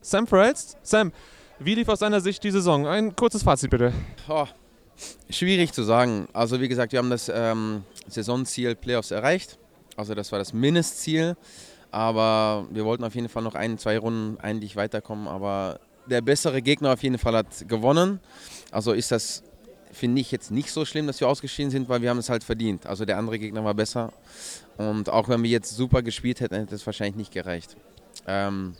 Sam 0.00 0.26
Frelst, 0.26 0.76
Sam, 0.82 1.12
wie 1.58 1.74
lief 1.74 1.88
aus 1.88 2.00
deiner 2.00 2.20
Sicht 2.20 2.42
die 2.44 2.50
Saison? 2.50 2.86
Ein 2.86 3.14
kurzes 3.16 3.42
Fazit 3.42 3.70
bitte. 3.70 3.92
Oh, 4.28 4.46
schwierig 5.30 5.72
zu 5.72 5.82
sagen. 5.82 6.28
Also 6.32 6.60
wie 6.60 6.68
gesagt, 6.68 6.92
wir 6.92 6.98
haben 6.98 7.10
das 7.10 7.30
ähm, 7.32 7.84
Saisonziel 8.08 8.74
Playoffs 8.74 9.10
erreicht. 9.10 9.58
Also 9.96 10.14
das 10.14 10.32
war 10.32 10.38
das 10.38 10.52
Mindestziel. 10.52 11.36
Aber 11.90 12.66
wir 12.70 12.84
wollten 12.84 13.04
auf 13.04 13.14
jeden 13.14 13.28
Fall 13.28 13.44
noch 13.44 13.54
ein, 13.54 13.78
zwei 13.78 13.98
Runden 13.98 14.38
eigentlich 14.40 14.74
weiterkommen. 14.74 15.28
Aber 15.28 15.78
der 16.06 16.20
bessere 16.20 16.60
Gegner 16.60 16.92
auf 16.92 17.02
jeden 17.02 17.18
Fall 17.18 17.36
hat 17.36 17.68
gewonnen. 17.68 18.20
Also 18.72 18.92
ist 18.92 19.12
das, 19.12 19.44
finde 19.94 20.20
ich, 20.20 20.30
jetzt 20.30 20.50
nicht 20.50 20.70
so 20.70 20.84
schlimm, 20.84 21.06
dass 21.06 21.20
wir 21.20 21.28
ausgeschieden 21.28 21.70
sind, 21.70 21.88
weil 21.88 22.02
wir 22.02 22.10
haben 22.10 22.18
es 22.18 22.28
halt 22.28 22.44
verdient. 22.44 22.86
Also 22.86 23.04
der 23.04 23.18
andere 23.18 23.38
Gegner 23.38 23.64
war 23.64 23.74
besser. 23.74 24.12
Und 24.76 25.08
auch 25.08 25.28
wenn 25.28 25.42
wir 25.42 25.50
jetzt 25.50 25.74
super 25.76 26.02
gespielt 26.02 26.40
hätten, 26.40 26.54
hätte 26.56 26.74
es 26.74 26.84
wahrscheinlich 26.86 27.16
nicht 27.16 27.32
gereicht. 27.32 27.76
Ähm, 28.26 28.74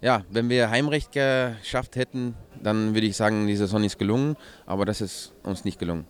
ja, 0.00 0.22
wenn 0.30 0.50
wir 0.50 0.68
Heimrecht 0.68 1.12
geschafft 1.12 1.96
hätten, 1.96 2.34
dann 2.62 2.94
würde 2.94 3.06
ich 3.06 3.16
sagen, 3.16 3.46
die 3.46 3.56
Saison 3.56 3.82
ist 3.84 3.98
gelungen, 3.98 4.36
aber 4.66 4.84
das 4.84 5.00
ist 5.00 5.32
uns 5.42 5.64
nicht 5.64 5.78
gelungen. 5.78 6.04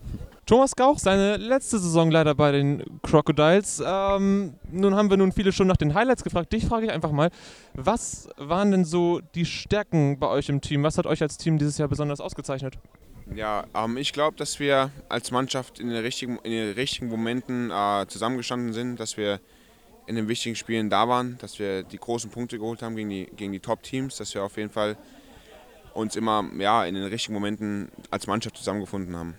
Thomas 0.47 0.75
Gauch, 0.75 0.99
seine 0.99 1.37
letzte 1.37 1.79
Saison 1.79 2.11
leider 2.11 2.35
bei 2.35 2.53
den 2.53 2.83
Crocodiles. 3.03 3.83
Ähm, 3.87 4.55
nun 4.71 4.95
haben 4.95 5.11
wir 5.11 5.17
nun 5.17 5.33
viele 5.33 5.53
schon 5.53 5.69
nach 5.69 5.77
den 5.77 5.95
Highlights 5.95 6.25
gefragt. 6.25 6.53
Dich 6.53 6.67
frage 6.67 6.87
ich 6.87 6.93
einfach 6.93 7.13
mal, 7.13 7.31
was 7.73 8.29
waren 8.37 8.73
denn 8.73 8.85
so 8.85 9.21
die 9.35 9.47
Stärken 9.47 10.19
bei 10.19 10.27
euch 10.27 10.49
im 10.49 10.61
Team? 10.61 10.83
Was 10.83 10.99
hat 10.99 11.07
euch 11.07 11.23
als 11.23 11.39
Team 11.39 11.57
dieses 11.57 11.79
Jahr 11.79 11.89
besonders 11.89 12.21
ausgezeichnet? 12.21 12.75
Ja, 13.35 13.65
ähm, 13.75 13.97
ich 13.97 14.13
glaube, 14.13 14.37
dass 14.37 14.61
wir 14.61 14.91
als 15.09 15.31
Mannschaft 15.31 15.79
in 15.79 15.89
den 15.89 16.03
richtigen, 16.03 16.39
in 16.43 16.53
den 16.53 16.73
richtigen 16.75 17.09
Momenten 17.09 17.71
äh, 17.71 18.07
zusammengestanden 18.09 18.73
sind, 18.73 19.01
dass 19.01 19.17
wir 19.17 19.41
in 20.07 20.17
den 20.17 20.29
wichtigen 20.29 20.57
Spielen 20.57 20.91
da 20.91 21.09
waren, 21.09 21.39
dass 21.41 21.59
wir 21.59 21.83
die 21.83 21.97
großen 21.97 22.31
Punkte 22.31 22.59
geholt 22.59 22.83
haben 22.83 22.97
gegen 22.97 23.09
die, 23.09 23.27
gegen 23.37 23.53
die 23.53 23.61
Top-Teams, 23.61 24.17
dass 24.17 24.35
wir 24.35 24.45
auf 24.45 24.57
jeden 24.57 24.71
Fall 24.71 24.97
uns 25.95 26.17
immer 26.17 26.45
ja, 26.59 26.85
in 26.85 26.95
den 26.95 27.05
richtigen 27.05 27.35
Momenten 27.35 27.89
als 28.11 28.27
Mannschaft 28.27 28.57
zusammengefunden 28.57 29.17
haben. 29.17 29.35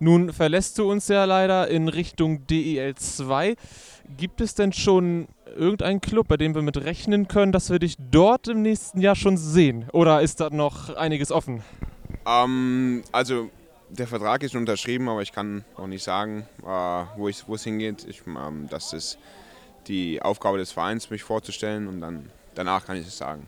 Nun 0.00 0.32
verlässt 0.32 0.78
du 0.78 0.90
uns 0.90 1.06
ja 1.08 1.24
leider 1.24 1.68
in 1.68 1.88
Richtung 1.88 2.44
DEL 2.48 2.96
2. 2.96 3.54
Gibt 4.16 4.40
es 4.40 4.54
denn 4.56 4.72
schon 4.72 5.28
irgendeinen 5.56 6.00
Club, 6.00 6.26
bei 6.26 6.36
dem 6.36 6.56
wir 6.56 6.62
mit 6.62 6.76
rechnen 6.76 7.28
können, 7.28 7.52
dass 7.52 7.70
wir 7.70 7.78
dich 7.78 7.94
dort 8.10 8.48
im 8.48 8.62
nächsten 8.62 9.00
Jahr 9.00 9.14
schon 9.14 9.36
sehen? 9.36 9.88
Oder 9.92 10.20
ist 10.20 10.40
da 10.40 10.50
noch 10.50 10.94
einiges 10.96 11.30
offen? 11.30 11.62
Ähm, 12.26 13.02
also 13.12 13.50
der 13.88 14.06
Vertrag 14.06 14.42
ist 14.42 14.54
unterschrieben, 14.54 15.08
aber 15.08 15.22
ich 15.22 15.32
kann 15.32 15.64
noch 15.76 15.86
nicht 15.86 16.02
sagen, 16.02 16.46
äh, 16.62 16.66
wo, 16.66 17.28
ich, 17.28 17.46
wo 17.46 17.54
es 17.54 17.64
hingeht. 17.64 18.06
Ich, 18.08 18.22
ähm, 18.26 18.68
das 18.70 18.92
ist 18.92 19.18
die 19.88 20.22
Aufgabe 20.22 20.58
des 20.58 20.72
Vereins, 20.72 21.10
mich 21.10 21.22
vorzustellen 21.22 21.88
und 21.88 22.00
dann 22.00 22.30
danach 22.54 22.86
kann 22.86 22.96
ich 22.96 23.06
es 23.06 23.18
sagen. 23.18 23.46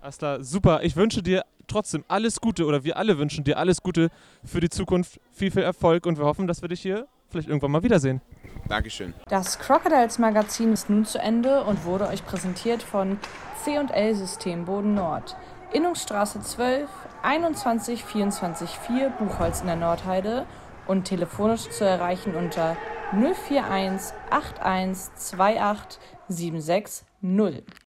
Alles 0.00 0.18
klar, 0.18 0.42
super. 0.42 0.80
Ich 0.82 0.96
wünsche 0.96 1.22
dir 1.22 1.44
trotzdem 1.66 2.04
alles 2.08 2.40
Gute 2.40 2.64
oder 2.66 2.84
wir 2.84 2.96
alle 2.96 3.18
wünschen 3.18 3.44
dir 3.44 3.58
alles 3.58 3.82
Gute 3.82 4.10
für 4.44 4.60
die 4.60 4.68
Zukunft. 4.68 5.20
Viel, 5.32 5.50
viel 5.50 5.62
Erfolg 5.62 6.06
und 6.06 6.18
wir 6.18 6.24
hoffen, 6.24 6.46
dass 6.46 6.62
wir 6.62 6.68
dich 6.68 6.80
hier 6.80 7.06
vielleicht 7.30 7.48
irgendwann 7.48 7.70
mal 7.70 7.82
wiedersehen. 7.82 8.20
Dankeschön. 8.68 9.14
Das 9.28 9.58
Crocodiles 9.58 10.18
Magazin 10.18 10.72
ist 10.72 10.90
nun 10.90 11.04
zu 11.04 11.18
Ende 11.18 11.64
und 11.64 11.84
wurde 11.84 12.08
euch 12.08 12.24
präsentiert 12.24 12.82
von 12.82 13.18
C&L 13.64 14.14
System 14.14 14.64
Boden 14.64 14.94
Nord. 14.94 15.36
Innungsstraße 15.72 16.40
12, 16.40 16.88
21 17.22 18.04
24 18.04 18.70
4 18.70 19.10
Buchholz 19.10 19.60
in 19.60 19.68
der 19.68 19.76
Nordheide 19.76 20.46
und 20.88 21.04
telefonisch 21.04 21.70
zu 21.70 21.84
erreichen 21.84 22.34
unter 22.34 22.76
041 23.12 23.62
81 23.62 24.16
28 24.30 25.98
76 26.28 27.06
0. 27.20 27.62